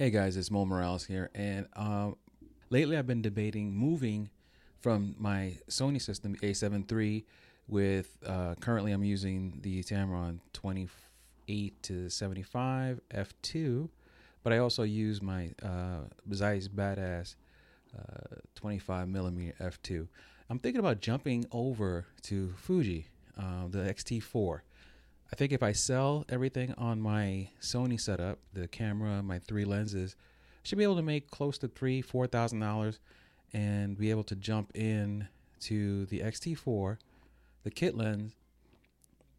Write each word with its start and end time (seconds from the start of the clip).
Hey 0.00 0.08
guys, 0.08 0.38
it's 0.38 0.50
Mo 0.50 0.64
Morales 0.64 1.04
here, 1.04 1.28
and 1.34 1.66
um, 1.76 2.16
lately 2.70 2.96
I've 2.96 3.06
been 3.06 3.20
debating 3.20 3.76
moving 3.76 4.30
from 4.78 5.14
my 5.18 5.58
Sony 5.68 6.00
system 6.00 6.36
A7 6.36 6.90
III 6.90 7.26
with 7.68 8.16
uh, 8.26 8.54
currently 8.60 8.92
I'm 8.92 9.04
using 9.04 9.58
the 9.60 9.82
Tamron 9.82 10.38
28 10.54 11.82
to 11.82 12.08
75 12.08 13.02
f2, 13.10 13.90
but 14.42 14.54
I 14.54 14.56
also 14.56 14.84
use 14.84 15.20
my 15.20 15.50
uh, 15.62 16.04
Zeiss 16.32 16.66
Batis 16.66 17.34
uh, 17.94 18.36
25 18.54 19.06
millimeter 19.06 19.54
f2. 19.62 20.08
I'm 20.48 20.58
thinking 20.60 20.80
about 20.80 21.00
jumping 21.00 21.44
over 21.52 22.06
to 22.22 22.54
Fuji, 22.56 23.08
uh, 23.38 23.68
the 23.68 23.86
X-T4. 23.86 24.60
I 25.32 25.36
think 25.36 25.52
if 25.52 25.62
I 25.62 25.72
sell 25.72 26.24
everything 26.28 26.74
on 26.76 27.00
my 27.00 27.50
Sony 27.60 28.00
setup, 28.00 28.40
the 28.52 28.66
camera, 28.66 29.22
my 29.22 29.38
three 29.38 29.64
lenses, 29.64 30.16
I 30.18 30.66
should 30.66 30.78
be 30.78 30.84
able 30.84 30.96
to 30.96 31.02
make 31.02 31.30
close 31.30 31.56
to 31.58 31.68
three, 31.68 32.02
four 32.02 32.26
thousand 32.26 32.60
dollars, 32.60 32.98
and 33.52 33.96
be 33.96 34.10
able 34.10 34.24
to 34.24 34.34
jump 34.34 34.72
in 34.74 35.28
to 35.60 36.06
the 36.06 36.22
X-T4, 36.22 36.96
the 37.62 37.70
kit 37.70 37.96
lens, 37.96 38.34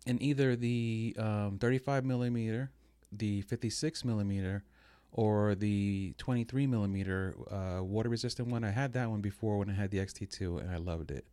and 0.08 0.22
either 0.22 0.56
the 0.56 1.16
um, 1.18 1.58
35 1.60 2.06
millimeter, 2.06 2.72
the 3.12 3.42
56 3.42 4.06
millimeter, 4.06 4.64
or 5.12 5.56
the 5.56 6.14
23 6.18 6.68
millimeter 6.68 7.36
uh, 7.50 7.84
water 7.84 8.10
resistant 8.10 8.48
one. 8.48 8.64
I 8.64 8.72
had 8.72 8.94
that 8.94 9.10
one 9.10 9.22
before 9.22 9.58
when 9.58 9.70
I 9.70 9.74
had 9.74 9.92
the 9.92 10.00
X-T2, 10.00 10.62
and 10.62 10.72
I 10.72 10.78
loved 10.78 11.12
it. 11.12 11.26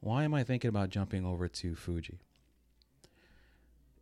Why 0.00 0.24
am 0.24 0.34
I 0.34 0.42
thinking 0.42 0.68
about 0.68 0.90
jumping 0.90 1.24
over 1.24 1.48
to 1.48 1.74
Fuji? 1.74 2.18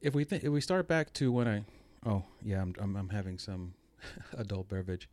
If 0.02 0.14
we 0.14 0.24
think 0.24 0.44
if 0.44 0.50
we 0.50 0.60
start 0.60 0.88
back 0.88 1.12
to 1.14 1.32
when 1.32 1.48
I 1.48 1.64
oh 2.04 2.24
yeah 2.42 2.60
I'm 2.60 2.74
I'm, 2.80 2.96
I'm 2.96 3.08
having 3.08 3.38
some 3.38 3.74
adult 4.36 4.68
beverage 4.68 5.08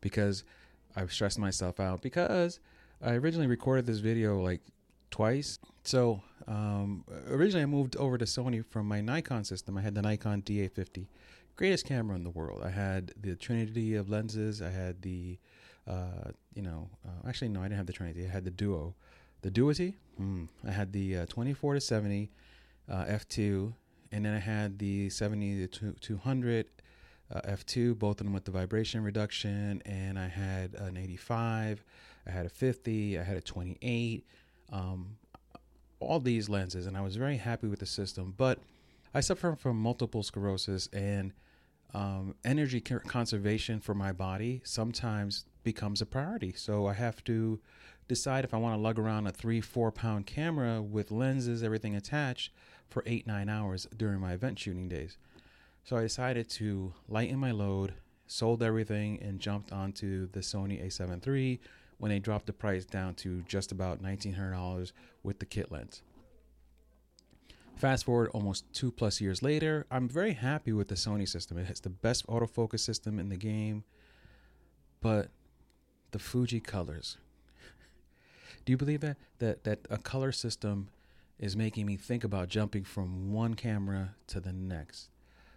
because 0.00 0.44
I've 0.94 1.12
stressed 1.12 1.38
myself 1.38 1.80
out 1.80 2.02
because 2.02 2.60
I 3.00 3.12
originally 3.12 3.46
recorded 3.46 3.86
this 3.86 3.98
video 3.98 4.40
like 4.40 4.60
twice. 5.10 5.58
So 5.84 6.22
um, 6.46 7.04
originally 7.28 7.62
I 7.62 7.66
moved 7.66 7.96
over 7.96 8.18
to 8.18 8.24
Sony 8.24 8.64
from 8.64 8.86
my 8.86 9.00
Nikon 9.00 9.44
system. 9.44 9.78
I 9.78 9.80
had 9.80 9.94
the 9.94 10.02
Nikon 10.02 10.42
D850, 10.42 11.06
greatest 11.56 11.86
camera 11.86 12.16
in 12.16 12.24
the 12.24 12.30
world. 12.30 12.62
I 12.64 12.70
had 12.70 13.12
the 13.20 13.36
Trinity 13.36 13.94
of 13.94 14.10
lenses. 14.10 14.60
I 14.60 14.70
had 14.70 15.02
the 15.02 15.38
uh, 15.86 16.30
you 16.54 16.62
know 16.62 16.90
uh, 17.06 17.28
actually 17.28 17.48
no 17.48 17.60
I 17.60 17.64
didn't 17.64 17.78
have 17.78 17.86
the 17.86 17.92
Trinity. 17.92 18.24
I 18.24 18.28
had 18.28 18.44
the 18.44 18.50
Duo, 18.50 18.94
the 19.42 19.50
Duity. 19.50 19.94
Mm. 20.20 20.48
I 20.66 20.70
had 20.70 20.92
the 20.92 21.18
uh, 21.18 21.26
24 21.26 21.74
to 21.74 21.80
70 21.80 22.30
uh, 22.90 23.04
f2 23.04 23.72
and 24.12 24.24
then 24.24 24.34
I 24.34 24.38
had 24.38 24.78
the 24.78 25.08
70 25.08 25.66
to 25.68 25.92
200 26.00 26.66
uh, 27.32 27.40
f2, 27.40 27.98
both 27.98 28.20
of 28.20 28.26
them 28.26 28.34
with 28.34 28.44
the 28.44 28.50
vibration 28.50 29.02
reduction, 29.02 29.82
and 29.86 30.18
I 30.18 30.28
had 30.28 30.74
an 30.74 30.96
85, 30.96 31.82
I 32.26 32.30
had 32.30 32.46
a 32.46 32.50
50, 32.50 33.18
I 33.18 33.22
had 33.22 33.36
a 33.36 33.40
28, 33.40 34.26
um, 34.70 35.16
all 35.98 36.20
these 36.20 36.48
lenses, 36.48 36.86
and 36.86 36.96
I 36.96 37.00
was 37.00 37.16
very 37.16 37.38
happy 37.38 37.68
with 37.68 37.80
the 37.80 37.86
system. 37.86 38.34
But 38.36 38.58
I 39.14 39.20
suffer 39.20 39.56
from 39.56 39.76
multiple 39.78 40.22
sclerosis, 40.22 40.88
and 40.92 41.32
um, 41.94 42.34
energy 42.44 42.80
conservation 42.80 43.80
for 43.80 43.94
my 43.94 44.12
body. 44.12 44.62
Sometimes 44.64 45.44
becomes 45.62 46.00
a 46.00 46.06
priority. 46.06 46.52
So 46.52 46.86
I 46.86 46.94
have 46.94 47.22
to 47.24 47.60
decide 48.08 48.44
if 48.44 48.52
I 48.52 48.58
want 48.58 48.76
to 48.76 48.80
lug 48.80 48.98
around 48.98 49.26
a 49.26 49.30
three, 49.30 49.60
four 49.60 49.90
pound 49.92 50.26
camera 50.26 50.82
with 50.82 51.10
lenses, 51.10 51.62
everything 51.62 51.96
attached 51.96 52.52
for 52.88 53.02
eight, 53.06 53.26
nine 53.26 53.48
hours 53.48 53.86
during 53.96 54.20
my 54.20 54.32
event 54.32 54.58
shooting 54.58 54.88
days. 54.88 55.16
So 55.84 55.96
I 55.96 56.02
decided 56.02 56.48
to 56.50 56.92
lighten 57.08 57.38
my 57.38 57.50
load, 57.50 57.94
sold 58.26 58.62
everything, 58.62 59.20
and 59.20 59.40
jumped 59.40 59.72
onto 59.72 60.28
the 60.30 60.40
Sony 60.40 60.84
a7 60.84 61.26
III 61.26 61.60
when 61.98 62.10
they 62.10 62.18
dropped 62.18 62.46
the 62.46 62.52
price 62.52 62.84
down 62.84 63.14
to 63.14 63.42
just 63.42 63.72
about 63.72 64.02
$1,900 64.02 64.92
with 65.22 65.38
the 65.38 65.46
kit 65.46 65.70
lens. 65.72 66.02
Fast 67.76 68.04
forward 68.04 68.30
almost 68.32 68.64
two 68.72 68.92
plus 68.92 69.20
years 69.20 69.42
later, 69.42 69.86
I'm 69.90 70.08
very 70.08 70.34
happy 70.34 70.72
with 70.72 70.88
the 70.88 70.94
Sony 70.94 71.28
system. 71.28 71.58
It 71.58 71.66
has 71.66 71.80
the 71.80 71.90
best 71.90 72.26
autofocus 72.26 72.80
system 72.80 73.18
in 73.18 73.28
the 73.28 73.36
game, 73.36 73.84
but 75.00 75.30
the 76.12 76.18
Fuji 76.18 76.60
colors. 76.60 77.18
Do 78.64 78.72
you 78.72 78.76
believe 78.76 79.00
that 79.00 79.16
that 79.38 79.64
that 79.64 79.80
a 79.90 79.98
color 79.98 80.32
system 80.32 80.88
is 81.42 81.56
making 81.56 81.84
me 81.84 81.96
think 81.96 82.22
about 82.22 82.48
jumping 82.48 82.84
from 82.84 83.32
one 83.32 83.54
camera 83.54 84.14
to 84.28 84.40
the 84.40 84.52
next. 84.52 85.08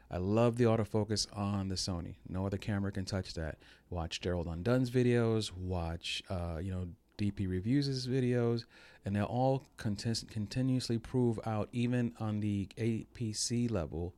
I 0.09 0.17
love 0.17 0.57
the 0.57 0.63
autofocus 0.63 1.27
on 1.31 1.69
the 1.69 1.75
Sony. 1.75 2.15
No 2.27 2.45
other 2.45 2.57
camera 2.57 2.91
can 2.91 3.05
touch 3.05 3.35
that. 3.35 3.59
Watch 3.91 4.19
Gerald 4.19 4.47
Undone's 4.47 4.89
videos, 4.89 5.51
watch 5.51 6.23
uh, 6.29 6.57
you 6.61 6.71
know 6.71 6.87
DP 7.19 7.47
Reviews' 7.47 8.07
videos, 8.07 8.65
and 9.05 9.15
they'll 9.15 9.25
all 9.25 9.67
conti- 9.77 10.25
continuously 10.27 10.97
prove 10.97 11.39
out, 11.45 11.69
even 11.71 12.13
on 12.19 12.39
the 12.39 12.67
APC 12.77 13.69
level, 13.69 14.13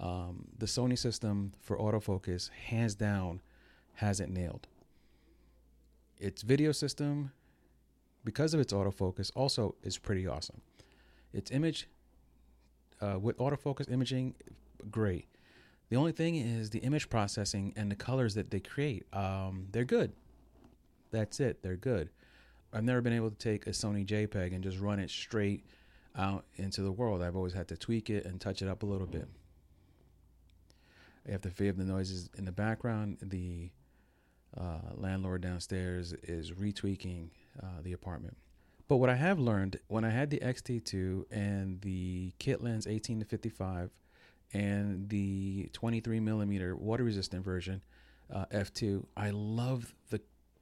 um, 0.00 0.48
the 0.58 0.66
Sony 0.66 0.98
system 0.98 1.52
for 1.60 1.78
autofocus, 1.78 2.50
hands 2.50 2.94
down, 2.94 3.40
has 3.94 4.20
it 4.20 4.28
nailed. 4.28 4.66
Its 6.18 6.42
video 6.42 6.72
system, 6.72 7.32
because 8.24 8.54
of 8.54 8.60
its 8.60 8.72
autofocus, 8.72 9.30
also 9.34 9.74
is 9.82 9.98
pretty 9.98 10.26
awesome. 10.26 10.60
Its 11.32 11.50
image 11.50 11.88
uh, 13.00 13.18
with 13.20 13.36
autofocus 13.38 13.90
imaging, 13.90 14.34
great. 14.90 15.26
The 15.90 15.96
only 15.96 16.12
thing 16.12 16.36
is 16.36 16.70
the 16.70 16.80
image 16.80 17.08
processing 17.08 17.72
and 17.76 17.90
the 17.90 17.96
colors 17.96 18.34
that 18.34 18.50
they 18.50 18.60
create. 18.60 19.04
Um, 19.12 19.66
they're 19.70 19.84
good. 19.84 20.12
That's 21.10 21.38
it. 21.38 21.62
They're 21.62 21.76
good. 21.76 22.10
I've 22.72 22.84
never 22.84 23.00
been 23.00 23.12
able 23.12 23.30
to 23.30 23.36
take 23.36 23.66
a 23.66 23.70
Sony 23.70 24.04
JPEG 24.04 24.54
and 24.54 24.64
just 24.64 24.80
run 24.80 24.98
it 24.98 25.10
straight 25.10 25.64
out 26.16 26.44
into 26.56 26.82
the 26.82 26.90
world. 26.90 27.22
I've 27.22 27.36
always 27.36 27.52
had 27.52 27.68
to 27.68 27.76
tweak 27.76 28.10
it 28.10 28.24
and 28.24 28.40
touch 28.40 28.62
it 28.62 28.68
up 28.68 28.82
a 28.82 28.86
little 28.86 29.06
bit. 29.06 29.28
I 31.26 31.32
have 31.32 31.42
to 31.42 31.50
fade 31.50 31.76
the 31.76 31.84
noises 31.84 32.30
in 32.36 32.44
the 32.44 32.52
background. 32.52 33.18
The 33.22 33.70
uh, 34.58 34.94
landlord 34.94 35.42
downstairs 35.42 36.12
is 36.22 36.52
retweaking 36.52 37.28
uh, 37.62 37.82
the 37.82 37.92
apartment. 37.92 38.36
But 38.88 38.96
what 38.96 39.10
I 39.10 39.16
have 39.16 39.38
learned 39.38 39.80
when 39.88 40.04
I 40.04 40.10
had 40.10 40.30
the 40.30 40.40
X-T2 40.42 41.24
and 41.30 41.80
the 41.80 42.32
kit 42.38 42.62
lens 42.62 42.86
18 42.86 43.20
to 43.20 43.26
55 43.26 43.90
and 44.52 45.08
the 45.08 45.68
23 45.72 46.20
millimeter 46.20 46.76
water 46.76 47.02
resistant 47.02 47.44
version 47.44 47.82
uh, 48.32 48.46
f2, 48.52 49.04
I 49.16 49.30
love 49.30 49.94
the 50.10 50.20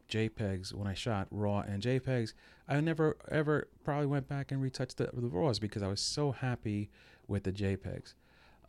JPEGs 0.08 0.72
when 0.72 0.86
I 0.86 0.94
shot 0.94 1.28
RAW 1.30 1.60
and 1.60 1.82
JPEGs. 1.82 2.32
I 2.68 2.80
never 2.80 3.16
ever 3.30 3.68
probably 3.84 4.06
went 4.06 4.28
back 4.28 4.52
and 4.52 4.62
retouched 4.62 4.96
the, 4.96 5.10
the 5.12 5.28
RAWs 5.28 5.58
because 5.58 5.82
I 5.82 5.88
was 5.88 6.00
so 6.00 6.32
happy 6.32 6.90
with 7.26 7.44
the 7.44 7.52
JPEGs. 7.52 8.14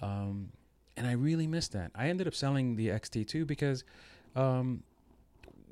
Um, 0.01 0.49
and 0.97 1.07
I 1.07 1.13
really 1.13 1.47
missed 1.47 1.73
that. 1.73 1.91
I 1.95 2.07
ended 2.07 2.27
up 2.27 2.35
selling 2.35 2.75
the 2.75 2.91
X-T2 2.91 3.45
because 3.45 3.83
um, 4.35 4.83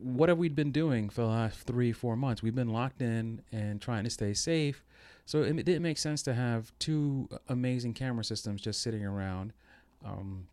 what 0.04 0.30
have 0.30 0.38
we 0.38 0.50
been 0.50 0.72
doing 0.72 1.10
for 1.10 1.22
the 1.22 1.28
last 1.28 1.62
three, 1.62 1.92
four 1.92 2.16
months? 2.16 2.44
We've 2.44 2.54
been 2.54 2.74
locked 2.74 3.02
in 3.02 3.42
and 3.52 3.82
trying 3.82 4.04
to 4.04 4.10
stay 4.10 4.34
safe. 4.34 4.84
So 5.26 5.44
it, 5.44 5.58
it 5.58 5.64
didn't 5.64 5.82
make 5.82 5.98
sense 5.98 6.22
to 6.24 6.34
have 6.34 6.74
two 6.78 7.30
amazing 7.48 7.94
camera 7.94 8.24
systems 8.24 8.62
just 8.62 8.82
sitting 8.82 9.06
around. 9.06 9.54
Um, 10.06 10.48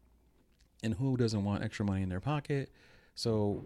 and 0.83 0.94
who 0.94 1.16
doesn't 1.16 1.44
want 1.44 1.65
extra 1.65 1.84
money 1.84 2.03
in 2.03 2.09
their 2.09 2.21
pocket? 2.21 2.71
So 3.16 3.65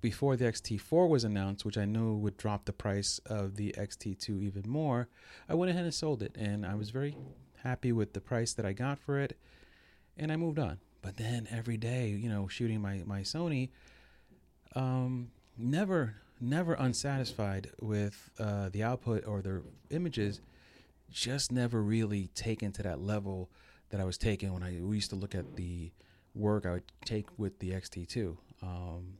before 0.00 0.36
the 0.36 0.46
XT4 0.46 1.08
was 1.08 1.22
announced, 1.22 1.64
which 1.64 1.78
I 1.78 1.84
knew 1.84 2.16
would 2.16 2.36
drop 2.36 2.64
the 2.64 2.72
price 2.72 3.20
of 3.26 3.56
the 3.56 3.72
XT2 3.78 4.42
even 4.42 4.64
more, 4.66 5.08
I 5.48 5.54
went 5.54 5.70
ahead 5.70 5.84
and 5.84 5.94
sold 5.94 6.22
it. 6.22 6.36
And 6.36 6.66
I 6.66 6.74
was 6.74 6.90
very 6.90 7.16
happy 7.62 7.92
with 7.92 8.14
the 8.14 8.20
price 8.20 8.52
that 8.54 8.66
I 8.66 8.72
got 8.72 8.98
for 8.98 9.20
it. 9.20 9.38
And 10.16 10.32
I 10.32 10.36
moved 10.36 10.58
on. 10.58 10.80
But 11.02 11.16
then 11.16 11.46
every 11.50 11.76
day, 11.76 12.08
you 12.08 12.28
know, 12.28 12.48
shooting 12.48 12.80
my, 12.82 13.02
my 13.06 13.20
Sony, 13.20 13.70
um, 14.74 15.30
never 15.56 16.16
never 16.40 16.72
unsatisfied 16.74 17.70
with 17.80 18.30
uh, 18.38 18.70
the 18.70 18.82
output 18.82 19.26
or 19.26 19.42
the 19.42 19.62
images 19.90 20.40
just 21.10 21.52
never 21.52 21.82
really 21.82 22.28
taken 22.28 22.72
to 22.72 22.82
that 22.82 23.00
level 23.00 23.50
that 23.90 24.00
I 24.00 24.04
was 24.04 24.16
taking 24.16 24.52
when 24.52 24.62
I 24.62 24.80
we 24.80 24.96
used 24.96 25.10
to 25.10 25.16
look 25.16 25.34
at 25.34 25.56
the 25.56 25.90
work 26.34 26.64
I 26.64 26.72
would 26.72 26.92
take 27.04 27.26
with 27.36 27.58
the 27.58 27.72
XT2. 27.72 28.36
Um, 28.62 29.14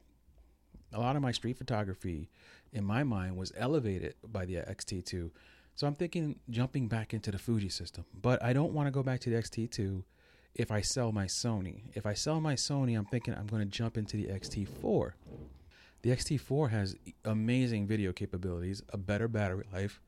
a 0.93 1.01
lot 1.01 1.17
of 1.17 1.23
my 1.23 1.33
street 1.33 1.59
photography 1.59 2.31
in 2.73 2.85
my 2.85 3.03
mind 3.03 3.37
was 3.37 3.53
elevated 3.57 4.15
by 4.27 4.45
the 4.45 4.55
XT2. 4.55 5.31
So 5.75 5.87
I'm 5.87 5.95
thinking 5.95 6.37
jumping 6.49 6.89
back 6.89 7.15
into 7.15 7.31
the 7.31 7.39
Fuji 7.39 7.69
system, 7.69 8.05
but 8.21 8.43
I 8.43 8.53
don't 8.53 8.73
want 8.73 8.87
to 8.87 8.91
go 8.91 9.03
back 9.03 9.21
to 9.21 9.31
the 9.31 9.37
XT2 9.37 10.05
if 10.55 10.71
I 10.71 10.81
sell 10.81 11.13
my 11.13 11.27
Sony. 11.27 11.83
If 11.95 12.07
I 12.07 12.15
sell 12.15 12.41
my 12.41 12.55
Sony, 12.55 12.97
I'm 12.99 13.07
thinking 13.07 13.35
I'm 13.35 13.47
going 13.47 13.63
to 13.63 13.69
jump 13.69 13.97
into 13.97 14.17
the 14.17 14.27
XT4. 14.27 15.13
The 16.03 16.11
XT4 16.11 16.71
has 16.71 16.97
amazing 17.25 17.87
video 17.87 18.13
capabilities, 18.13 18.83
a 18.91 18.97
better 18.97 19.29
battery 19.29 19.67
life, 19.73 20.01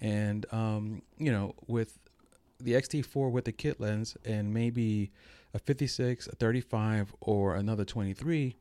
and 0.00 0.46
um, 0.52 1.02
you 1.18 1.32
know, 1.32 1.54
with 1.66 1.98
the 2.60 2.72
XT4 2.72 3.30
with 3.30 3.44
the 3.44 3.52
kit 3.52 3.80
lens 3.80 4.16
and 4.24 4.54
maybe 4.54 5.10
a 5.54 5.58
56, 5.58 6.28
a 6.28 6.36
35, 6.36 7.14
or 7.20 7.56
another 7.56 7.84
23, 7.84 8.56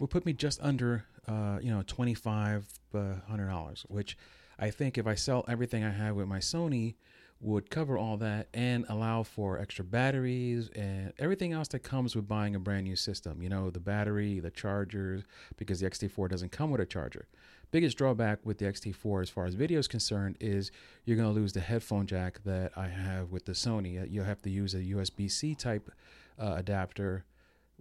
would 0.00 0.10
put 0.10 0.24
me 0.26 0.32
just 0.32 0.60
under, 0.62 1.04
uh, 1.28 1.58
you 1.62 1.70
know, 1.70 1.82
twenty 1.86 2.14
five 2.14 2.66
hundred 2.92 3.48
dollars, 3.48 3.84
which 3.88 4.16
I 4.58 4.70
think 4.70 4.98
if 4.98 5.06
I 5.06 5.14
sell 5.14 5.44
everything 5.48 5.84
I 5.84 5.90
have 5.90 6.16
with 6.16 6.26
my 6.26 6.38
Sony, 6.38 6.94
would 7.40 7.68
cover 7.70 7.98
all 7.98 8.16
that 8.16 8.48
and 8.54 8.86
allow 8.88 9.22
for 9.22 9.58
extra 9.58 9.84
batteries 9.84 10.70
and 10.74 11.12
everything 11.18 11.52
else 11.52 11.68
that 11.68 11.80
comes 11.80 12.16
with 12.16 12.26
buying 12.26 12.54
a 12.54 12.58
brand 12.58 12.84
new 12.84 12.96
system. 12.96 13.42
You 13.42 13.48
know, 13.48 13.70
the 13.70 13.80
battery, 13.80 14.40
the 14.40 14.50
chargers, 14.50 15.22
because 15.56 15.80
the 15.80 15.90
XT4 15.90 16.28
doesn't 16.28 16.52
come 16.52 16.70
with 16.70 16.80
a 16.80 16.86
charger. 16.86 17.26
Biggest 17.70 17.98
drawback 17.98 18.38
with 18.44 18.58
the 18.58 18.66
XT4 18.66 19.22
as 19.22 19.30
far 19.30 19.46
as 19.46 19.54
video 19.54 19.78
is 19.78 19.88
concerned 19.88 20.36
is 20.40 20.70
you're 21.04 21.16
going 21.16 21.28
to 21.28 21.34
lose 21.34 21.52
the 21.52 21.60
headphone 21.60 22.06
jack 22.06 22.40
that 22.44 22.72
I 22.76 22.86
have 22.88 23.30
with 23.30 23.46
the 23.46 23.52
Sony. 23.52 24.00
Uh, 24.00 24.06
you'll 24.08 24.24
have 24.24 24.42
to 24.42 24.50
use 24.50 24.74
a 24.74 24.78
USB 24.78 25.30
C 25.30 25.54
type 25.54 25.90
uh, 26.38 26.54
adapter, 26.56 27.24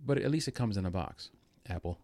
but 0.04 0.18
at 0.18 0.32
least 0.32 0.48
it 0.48 0.56
comes 0.56 0.78
in 0.78 0.86
a 0.86 0.92
box. 0.92 1.30
Apple. 1.70 1.98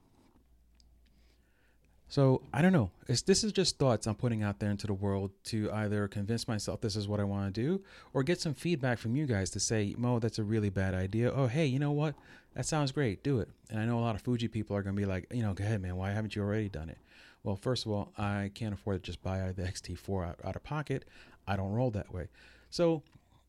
So 2.10 2.42
I 2.52 2.64
don't 2.64 2.74
know. 2.74 2.90
It's, 3.08 3.22
this 3.22 3.44
is 3.44 3.52
just 3.52 3.78
thoughts 3.78 4.08
I'm 4.08 4.16
putting 4.16 4.42
out 4.42 4.60
there 4.60 4.72
into 4.72 4.88
the 4.88 4.94
world 4.94 5.32
to 5.46 5.72
either 5.72 6.08
convince 6.08 6.48
myself 6.48 6.82
this 6.82 6.96
is 6.96 7.08
what 7.08 7.20
I 7.20 7.24
want 7.24 7.54
to 7.54 7.62
do, 7.62 7.84
or 8.14 8.24
get 8.24 8.42
some 8.42 8.56
feedback 8.56 8.98
from 8.98 9.16
you 9.16 9.28
guys 9.28 9.52
to 9.52 9.60
say, 9.60 9.94
Mo, 9.96 10.18
that's 10.18 10.40
a 10.40 10.44
really 10.44 10.70
bad 10.72 10.96
idea. 10.96 11.32
Oh, 11.32 11.46
hey, 11.46 11.68
you 11.68 11.78
know 11.78 11.92
what? 11.92 12.16
That 12.56 12.66
sounds 12.66 12.92
great. 12.92 13.24
Do 13.24 13.40
it. 13.40 13.50
And 13.70 13.80
I 13.80 13.86
know 13.86 14.00
a 14.00 14.02
lot 14.02 14.16
of 14.16 14.22
Fuji 14.24 14.48
people 14.48 14.76
are 14.76 14.82
going 14.82 14.96
to 14.96 15.00
be 15.00 15.06
like, 15.06 15.28
you 15.32 15.44
know, 15.44 15.54
go 15.54 15.64
ahead, 15.64 15.84
man. 15.84 15.96
Why 15.98 16.10
haven't 16.10 16.36
you 16.36 16.42
already 16.42 16.68
done 16.68 16.90
it? 16.90 16.98
Well, 17.44 17.56
first 17.56 17.86
of 17.86 17.92
all, 17.92 18.12
I 18.18 18.50
can't 18.56 18.74
afford 18.74 19.04
to 19.04 19.06
just 19.06 19.22
buy 19.22 19.54
the 19.56 19.62
XT4 19.72 20.30
out, 20.30 20.40
out 20.44 20.56
of 20.56 20.64
pocket. 20.64 21.06
I 21.48 21.56
don't 21.56 21.72
roll 21.72 21.92
that 21.92 22.12
way. 22.12 22.28
So 22.72 23.04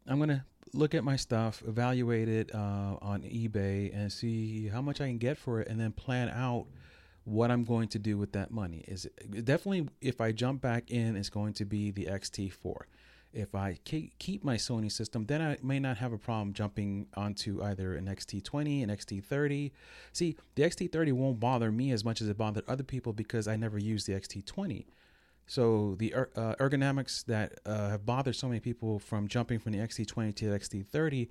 I'm 0.06 0.18
going 0.18 0.28
to 0.28 0.44
look 0.74 0.94
at 0.94 1.02
my 1.02 1.16
stuff, 1.16 1.62
evaluate 1.66 2.28
it 2.28 2.54
uh, 2.54 2.96
on 3.00 3.22
eBay, 3.22 3.94
and 3.96 4.12
see 4.12 4.68
how 4.68 4.82
much 4.82 5.00
I 5.00 5.06
can 5.06 5.18
get 5.18 5.38
for 5.38 5.60
it, 5.60 5.68
and 5.68 5.80
then 5.80 5.92
plan 5.92 6.28
out 6.28 6.66
what 7.30 7.50
I'm 7.50 7.64
going 7.64 7.88
to 7.88 7.98
do 7.98 8.18
with 8.18 8.32
that 8.32 8.50
money. 8.50 8.84
Is 8.88 9.04
it, 9.04 9.44
definitely 9.44 9.88
if 10.00 10.20
I 10.20 10.32
jump 10.32 10.60
back 10.60 10.90
in, 10.90 11.16
it's 11.16 11.30
going 11.30 11.52
to 11.54 11.64
be 11.64 11.90
the 11.92 12.06
XT4. 12.06 12.82
If 13.32 13.54
I 13.54 13.78
keep 13.84 14.42
my 14.42 14.56
Sony 14.56 14.90
system, 14.90 15.26
then 15.26 15.40
I 15.40 15.56
may 15.62 15.78
not 15.78 15.98
have 15.98 16.12
a 16.12 16.18
problem 16.18 16.52
jumping 16.52 17.06
onto 17.14 17.62
either 17.62 17.94
an 17.94 18.06
XT20, 18.06 18.82
an 18.82 18.90
XT30. 18.90 19.70
See, 20.12 20.36
the 20.56 20.64
XT30 20.64 21.12
won't 21.12 21.38
bother 21.38 21.70
me 21.70 21.92
as 21.92 22.04
much 22.04 22.20
as 22.20 22.28
it 22.28 22.36
bothered 22.36 22.64
other 22.66 22.82
people 22.82 23.12
because 23.12 23.46
I 23.46 23.54
never 23.54 23.78
used 23.78 24.08
the 24.08 24.14
XT20. 24.14 24.86
So 25.46 25.94
the 25.96 26.12
er- 26.12 26.30
uh, 26.34 26.56
ergonomics 26.56 27.24
that 27.26 27.60
uh, 27.64 27.90
have 27.90 28.04
bothered 28.04 28.34
so 28.34 28.48
many 28.48 28.58
people 28.58 28.98
from 28.98 29.28
jumping 29.28 29.60
from 29.60 29.72
the 29.72 29.78
XT20 29.78 30.34
to 30.34 30.50
the 30.50 30.58
XT30 30.58 31.28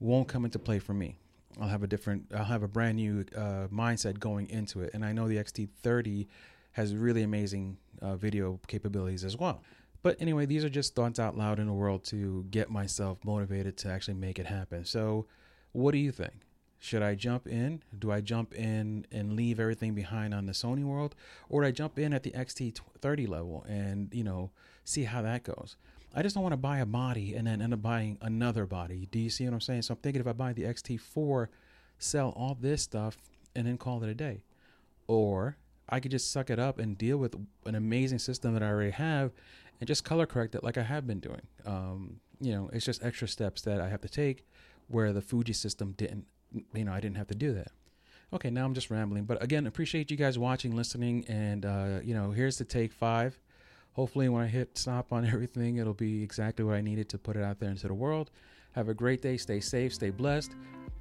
won't 0.00 0.26
come 0.26 0.44
into 0.44 0.58
play 0.58 0.80
for 0.80 0.94
me. 0.94 1.18
I'll 1.60 1.68
have 1.68 1.82
a 1.82 1.86
different, 1.86 2.32
I'll 2.34 2.44
have 2.44 2.62
a 2.62 2.68
brand 2.68 2.96
new 2.96 3.24
uh, 3.36 3.68
mindset 3.68 4.18
going 4.18 4.48
into 4.48 4.80
it. 4.80 4.90
And 4.94 5.04
I 5.04 5.12
know 5.12 5.28
the 5.28 5.36
XT30 5.36 6.26
has 6.72 6.94
really 6.94 7.22
amazing 7.22 7.76
uh, 8.00 8.16
video 8.16 8.58
capabilities 8.66 9.24
as 9.24 9.36
well. 9.36 9.62
But 10.02 10.20
anyway, 10.20 10.46
these 10.46 10.64
are 10.64 10.68
just 10.68 10.94
thoughts 10.94 11.20
out 11.20 11.36
loud 11.36 11.58
in 11.58 11.66
the 11.66 11.72
world 11.72 12.04
to 12.04 12.44
get 12.50 12.70
myself 12.70 13.18
motivated 13.24 13.76
to 13.78 13.88
actually 13.88 14.14
make 14.14 14.38
it 14.38 14.46
happen. 14.46 14.84
So, 14.84 15.26
what 15.72 15.92
do 15.92 15.98
you 15.98 16.10
think? 16.10 16.32
Should 16.80 17.02
I 17.02 17.14
jump 17.14 17.46
in? 17.46 17.84
Do 17.96 18.10
I 18.10 18.20
jump 18.20 18.54
in 18.54 19.06
and 19.12 19.34
leave 19.34 19.60
everything 19.60 19.94
behind 19.94 20.34
on 20.34 20.46
the 20.46 20.52
Sony 20.52 20.82
world, 20.82 21.14
or 21.48 21.62
do 21.62 21.68
I 21.68 21.70
jump 21.70 21.96
in 21.96 22.12
at 22.12 22.24
the 22.24 22.32
XT30 22.32 23.28
level 23.28 23.64
and 23.68 24.12
you 24.12 24.24
know 24.24 24.50
see 24.84 25.04
how 25.04 25.22
that 25.22 25.44
goes? 25.44 25.76
I 26.14 26.22
just 26.22 26.34
don't 26.34 26.42
want 26.42 26.52
to 26.52 26.58
buy 26.58 26.78
a 26.78 26.86
body 26.86 27.34
and 27.34 27.46
then 27.46 27.62
end 27.62 27.72
up 27.72 27.82
buying 27.82 28.18
another 28.20 28.66
body. 28.66 29.08
Do 29.10 29.18
you 29.18 29.30
see 29.30 29.44
what 29.44 29.54
I'm 29.54 29.60
saying? 29.60 29.82
So 29.82 29.94
I'm 29.94 30.00
thinking 30.00 30.20
if 30.20 30.26
I 30.26 30.32
buy 30.32 30.52
the 30.52 30.64
XT4, 30.64 31.48
sell 31.98 32.30
all 32.36 32.56
this 32.60 32.82
stuff, 32.82 33.16
and 33.54 33.66
then 33.66 33.78
call 33.78 34.02
it 34.02 34.08
a 34.08 34.14
day, 34.14 34.42
or 35.06 35.56
I 35.88 36.00
could 36.00 36.10
just 36.10 36.32
suck 36.32 36.50
it 36.50 36.58
up 36.58 36.78
and 36.78 36.96
deal 36.96 37.18
with 37.18 37.34
an 37.66 37.74
amazing 37.74 38.18
system 38.18 38.54
that 38.54 38.62
I 38.62 38.68
already 38.68 38.92
have 38.92 39.32
and 39.80 39.86
just 39.86 40.04
color 40.04 40.26
correct 40.26 40.54
it 40.54 40.64
like 40.64 40.78
I 40.78 40.82
have 40.82 41.06
been 41.06 41.20
doing. 41.20 41.42
Um, 41.66 42.20
you 42.40 42.52
know, 42.52 42.70
it's 42.72 42.84
just 42.84 43.04
extra 43.04 43.28
steps 43.28 43.62
that 43.62 43.80
I 43.80 43.88
have 43.88 44.00
to 44.02 44.08
take 44.08 44.46
where 44.88 45.12
the 45.12 45.20
Fuji 45.20 45.52
system 45.52 45.92
didn't, 45.96 46.26
you 46.74 46.84
know, 46.84 46.92
I 46.92 47.00
didn't 47.00 47.16
have 47.16 47.28
to 47.28 47.34
do 47.34 47.52
that. 47.54 47.72
Okay, 48.32 48.48
now 48.48 48.64
I'm 48.64 48.74
just 48.74 48.90
rambling, 48.90 49.24
but 49.24 49.42
again, 49.42 49.66
appreciate 49.66 50.10
you 50.10 50.16
guys 50.16 50.38
watching, 50.38 50.74
listening, 50.74 51.24
and 51.28 51.66
uh, 51.66 51.98
you 52.02 52.14
know, 52.14 52.30
here's 52.30 52.56
the 52.56 52.64
take 52.64 52.92
five. 52.92 53.38
Hopefully, 53.94 54.28
when 54.28 54.42
I 54.42 54.46
hit 54.46 54.76
stop 54.76 55.12
on 55.12 55.24
everything, 55.34 55.76
it'll 55.76 55.94
be 55.94 56.22
exactly 56.22 56.64
what 56.64 56.74
I 56.74 56.80
needed 56.80 57.08
to 57.10 57.18
put 57.18 57.36
it 57.36 57.42
out 57.42 57.58
there 57.60 57.70
into 57.70 57.88
the 57.88 57.94
world. 57.94 58.30
Have 58.72 58.88
a 58.88 58.94
great 58.94 59.20
day. 59.20 59.36
Stay 59.36 59.60
safe. 59.60 59.94
Stay 59.94 60.10
blessed. 60.10 60.52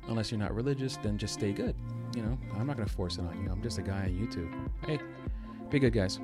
Unless 0.07 0.31
you're 0.31 0.39
not 0.39 0.53
religious, 0.53 0.97
then 0.97 1.17
just 1.17 1.33
stay 1.33 1.53
good. 1.53 1.75
You 2.15 2.23
know, 2.23 2.37
I'm 2.57 2.67
not 2.67 2.75
going 2.75 2.87
to 2.87 2.93
force 2.93 3.17
it 3.17 3.21
on 3.21 3.41
you. 3.43 3.49
I'm 3.49 3.61
just 3.61 3.77
a 3.77 3.81
guy 3.81 4.03
on 4.03 4.09
YouTube. 4.09 4.51
Hey, 4.85 4.99
be 5.69 5.79
good, 5.79 5.93
guys. 5.93 6.19